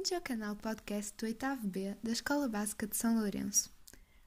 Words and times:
Bem-vindos 0.00 0.16
ao 0.16 0.22
canal 0.22 0.56
podcast 0.56 1.14
do 1.18 1.26
8 1.26 1.46
B 1.64 1.94
da 2.02 2.10
Escola 2.10 2.48
Básica 2.48 2.86
de 2.86 2.96
São 2.96 3.16
Lourenço. 3.16 3.70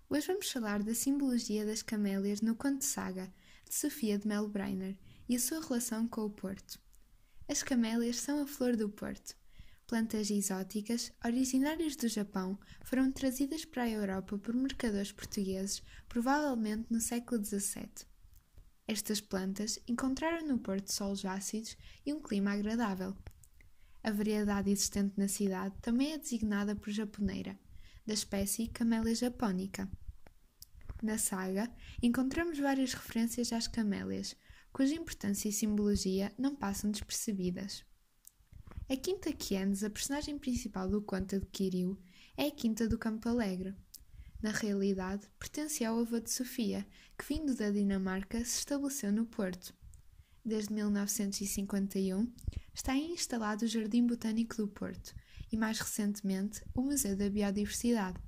Hoje 0.07 0.27
vamos 0.27 0.51
falar 0.51 0.83
da 0.83 0.93
simbologia 0.93 1.65
das 1.65 1.81
camélias 1.81 2.41
no 2.41 2.53
conto 2.53 2.85
saga 2.85 3.33
de 3.67 3.73
Sofia 3.73 4.19
de 4.19 4.27
Melo 4.27 4.47
Breiner 4.47 4.95
e 5.27 5.35
a 5.35 5.39
sua 5.39 5.59
relação 5.59 6.07
com 6.07 6.25
o 6.25 6.29
Porto. 6.29 6.79
As 7.49 7.63
camélias 7.63 8.17
são 8.17 8.43
a 8.43 8.45
flor 8.45 8.75
do 8.75 8.87
Porto. 8.87 9.35
Plantas 9.87 10.29
exóticas, 10.29 11.11
originárias 11.25 11.95
do 11.95 12.07
Japão, 12.07 12.59
foram 12.83 13.11
trazidas 13.11 13.65
para 13.65 13.81
a 13.81 13.89
Europa 13.89 14.37
por 14.37 14.53
mercadores 14.53 15.11
portugueses, 15.11 15.81
provavelmente 16.07 16.85
no 16.91 17.01
século 17.01 17.43
XVII. 17.43 18.05
Estas 18.87 19.19
plantas 19.19 19.79
encontraram 19.87 20.47
no 20.47 20.59
Porto 20.59 20.93
solos 20.93 21.25
ácidos 21.25 21.75
e 22.05 22.13
um 22.13 22.21
clima 22.21 22.51
agradável, 22.51 23.17
a 24.03 24.11
variedade 24.11 24.69
existente 24.69 25.13
na 25.17 25.29
cidade 25.29 25.73
também 25.81 26.11
é 26.11 26.17
designada 26.17 26.75
por 26.75 26.91
japoneira, 26.91 27.57
da 28.05 28.13
espécie 28.13 28.67
Camellia 28.67 29.15
japonica. 29.15 29.89
Na 31.01 31.17
saga, 31.17 31.73
encontramos 32.01 32.59
várias 32.59 32.93
referências 32.93 33.53
às 33.53 33.67
camélias, 33.67 34.35
cuja 34.73 34.93
importância 34.93 35.47
e 35.47 35.53
simbologia 35.53 36.33
não 36.37 36.53
passam 36.53 36.91
despercebidas. 36.91 37.85
A 38.89 38.97
Quinta 38.97 39.31
Quienes, 39.31 39.83
a 39.83 39.89
personagem 39.89 40.37
principal 40.37 40.89
do 40.89 41.01
conto 41.01 41.37
adquiriu, 41.37 41.97
é 42.35 42.47
a 42.47 42.51
Quinta 42.51 42.87
do 42.87 42.97
Campo 42.97 43.29
Alegre. 43.29 43.73
Na 44.41 44.51
realidade, 44.51 45.29
pertencia 45.39 45.87
ao 45.87 45.99
avô 45.99 46.19
de 46.19 46.29
Sofia, 46.29 46.85
que, 47.17 47.25
vindo 47.25 47.55
da 47.55 47.69
Dinamarca, 47.69 48.39
se 48.43 48.59
estabeleceu 48.59 49.13
no 49.13 49.25
Porto. 49.25 49.73
Desde 50.45 50.73
1951, 50.73 52.29
está 52.73 52.93
instalado 52.97 53.63
o 53.63 53.67
Jardim 53.67 54.05
Botânico 54.05 54.57
do 54.57 54.67
Porto 54.67 55.15
e, 55.49 55.55
mais 55.55 55.79
recentemente, 55.79 56.61
o 56.75 56.81
Museu 56.81 57.15
da 57.15 57.29
Biodiversidade. 57.29 58.19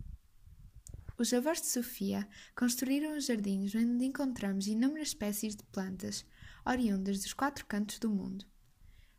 Os 1.17 1.33
avós 1.33 1.61
de 1.61 1.67
Sofia 1.67 2.25
construíram 2.55 3.17
os 3.17 3.25
jardins 3.25 3.75
onde 3.75 4.05
encontramos 4.05 4.67
inúmeras 4.67 5.09
espécies 5.09 5.57
de 5.57 5.63
plantas, 5.65 6.25
oriundas 6.65 7.21
dos 7.21 7.33
quatro 7.33 7.65
cantos 7.65 7.99
do 7.99 8.09
mundo. 8.09 8.45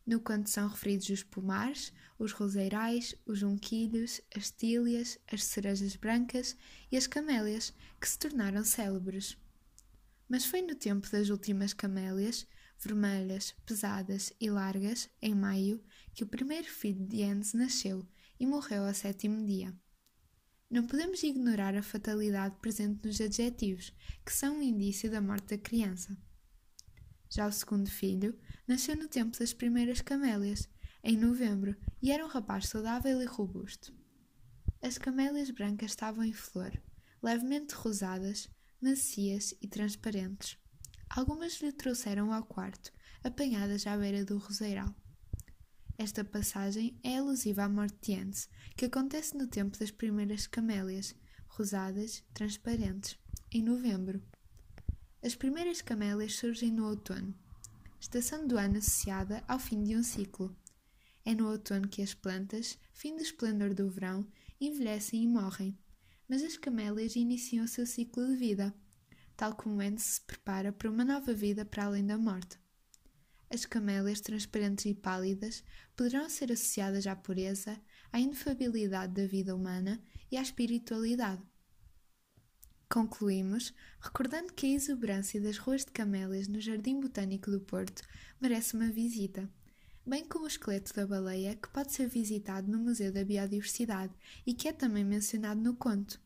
No 0.06 0.18
canto 0.20 0.48
são 0.48 0.66
referidos 0.66 1.10
os 1.10 1.22
pomares, 1.22 1.92
os 2.18 2.32
roseirais, 2.32 3.14
os 3.26 3.40
junquilhos, 3.40 4.22
as 4.34 4.50
tílias, 4.50 5.18
as 5.30 5.44
cerejas 5.44 5.96
brancas 5.96 6.56
e 6.90 6.96
as 6.96 7.06
camélias, 7.06 7.74
que 8.00 8.08
se 8.08 8.18
tornaram 8.18 8.64
célebres. 8.64 9.36
Mas 10.28 10.46
foi 10.46 10.62
no 10.62 10.74
tempo 10.74 11.10
das 11.10 11.28
últimas 11.28 11.74
camélias 11.74 12.46
vermelhas, 12.78 13.54
pesadas 13.64 14.32
e 14.40 14.50
largas, 14.50 15.08
em 15.20 15.34
maio, 15.34 15.82
que 16.14 16.24
o 16.24 16.26
primeiro 16.26 16.68
filho 16.68 17.06
de 17.06 17.18
Jens 17.18 17.52
nasceu 17.52 18.06
e 18.38 18.46
morreu 18.46 18.86
ao 18.86 18.94
sétimo 18.94 19.44
dia. 19.44 19.74
Não 20.68 20.86
podemos 20.86 21.22
ignorar 21.22 21.76
a 21.76 21.82
fatalidade 21.82 22.56
presente 22.60 23.06
nos 23.06 23.20
adjetivos, 23.20 23.92
que 24.24 24.32
são 24.32 24.58
um 24.58 24.62
indício 24.62 25.10
da 25.10 25.20
morte 25.20 25.56
da 25.56 25.58
criança. 25.58 26.16
Já 27.30 27.46
o 27.46 27.52
segundo 27.52 27.90
filho 27.90 28.38
nasceu 28.66 28.96
no 28.96 29.08
tempo 29.08 29.38
das 29.38 29.52
primeiras 29.52 30.00
camélias, 30.00 30.68
em 31.04 31.16
novembro, 31.16 31.76
e 32.02 32.10
era 32.10 32.24
um 32.24 32.28
rapaz 32.28 32.68
saudável 32.68 33.22
e 33.22 33.26
robusto. 33.26 33.94
As 34.82 34.98
camélias 34.98 35.50
brancas 35.50 35.92
estavam 35.92 36.24
em 36.24 36.32
flor, 36.32 36.72
levemente 37.22 37.74
rosadas, 37.74 38.48
macias 38.80 39.54
e 39.60 39.68
transparentes. 39.68 40.58
Algumas 41.08 41.60
lhe 41.60 41.72
trouxeram 41.72 42.32
ao 42.32 42.44
quarto, 42.44 42.92
apanhadas 43.22 43.86
à 43.86 43.96
beira 43.96 44.24
do 44.24 44.38
roseiral. 44.38 44.94
Esta 45.98 46.22
passagem 46.24 46.98
é 47.02 47.16
alusiva 47.16 47.64
à 47.64 47.68
morte 47.68 47.96
de 48.02 48.12
Ence, 48.12 48.48
que 48.76 48.84
acontece 48.84 49.36
no 49.36 49.46
tempo 49.46 49.78
das 49.78 49.90
primeiras 49.90 50.46
camélias, 50.46 51.14
rosadas, 51.48 52.22
transparentes, 52.34 53.18
em 53.50 53.62
novembro. 53.62 54.22
As 55.22 55.34
primeiras 55.34 55.80
camélias 55.80 56.34
surgem 56.34 56.70
no 56.70 56.86
outono, 56.86 57.34
estação 57.98 58.46
do 58.46 58.58
ano 58.58 58.76
associada 58.76 59.42
ao 59.48 59.58
fim 59.58 59.82
de 59.82 59.96
um 59.96 60.02
ciclo. 60.02 60.54
É 61.24 61.34
no 61.34 61.48
outono 61.48 61.88
que 61.88 62.02
as 62.02 62.12
plantas, 62.12 62.78
fim 62.92 63.16
do 63.16 63.22
esplendor 63.22 63.72
do 63.72 63.88
verão, 63.88 64.26
envelhecem 64.60 65.22
e 65.22 65.26
morrem, 65.26 65.78
mas 66.28 66.42
as 66.42 66.58
camélias 66.58 67.16
iniciam 67.16 67.64
o 67.64 67.68
seu 67.68 67.86
ciclo 67.86 68.26
de 68.26 68.36
vida 68.36 68.74
tal 69.36 69.54
como 69.54 69.80
Anne 69.80 69.98
se 69.98 70.20
prepara 70.22 70.72
para 70.72 70.90
uma 70.90 71.04
nova 71.04 71.34
vida 71.34 71.64
para 71.64 71.84
além 71.84 72.06
da 72.06 72.16
morte. 72.16 72.58
As 73.48 73.64
camélias 73.64 74.20
transparentes 74.20 74.86
e 74.86 74.94
pálidas 74.94 75.62
poderão 75.94 76.28
ser 76.28 76.50
associadas 76.50 77.06
à 77.06 77.14
pureza, 77.14 77.80
à 78.12 78.18
inefabilidade 78.18 79.12
da 79.12 79.26
vida 79.26 79.54
humana 79.54 80.02
e 80.30 80.36
à 80.36 80.42
espiritualidade. 80.42 81.42
Concluímos 82.88 83.74
recordando 84.00 84.52
que 84.52 84.66
a 84.66 84.74
exuberância 84.74 85.40
das 85.40 85.58
ruas 85.58 85.84
de 85.84 85.92
camélias 85.92 86.48
no 86.48 86.60
Jardim 86.60 87.00
Botânico 87.00 87.50
do 87.50 87.60
Porto 87.60 88.02
merece 88.40 88.74
uma 88.74 88.90
visita, 88.90 89.48
bem 90.04 90.24
como 90.24 90.44
o 90.44 90.48
esqueleto 90.48 90.94
da 90.94 91.06
baleia 91.06 91.56
que 91.56 91.68
pode 91.68 91.92
ser 91.92 92.08
visitado 92.08 92.70
no 92.70 92.78
Museu 92.78 93.12
da 93.12 93.24
Biodiversidade 93.24 94.14
e 94.46 94.54
que 94.54 94.68
é 94.68 94.72
também 94.72 95.04
mencionado 95.04 95.60
no 95.60 95.74
conto. 95.74 96.20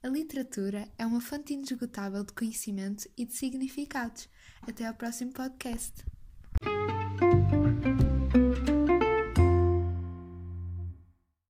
A 0.00 0.06
literatura 0.06 0.88
é 0.96 1.04
uma 1.04 1.20
fonte 1.20 1.54
inesgotável 1.54 2.22
de 2.22 2.32
conhecimento 2.32 3.08
e 3.16 3.24
de 3.24 3.32
significados. 3.32 4.28
Até 4.62 4.86
ao 4.86 4.94
próximo 4.94 5.32
podcast. 5.32 5.92